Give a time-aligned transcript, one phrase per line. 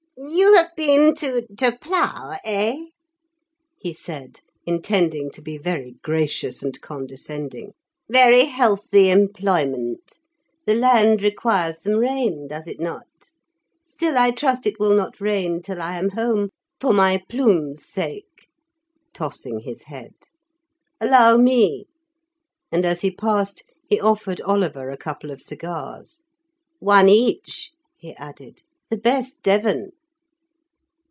[0.23, 2.75] "You have been to to plough, eh?"
[3.75, 7.71] he said, intending to be very gracious and condescending.
[8.07, 10.19] "Very healthy employment.
[10.67, 13.07] The land requires some rain, does it not?
[13.83, 16.49] Still I trust it will not rain till I am home,
[16.79, 18.47] for my plume's sake,"
[19.15, 20.13] tossing his head.
[20.99, 21.87] "Allow me,"
[22.71, 26.21] and as he passed he offered Oliver a couple of cigars.
[26.77, 28.61] "One each," he added;
[28.91, 29.93] "the best Devon."